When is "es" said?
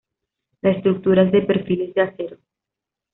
1.21-1.31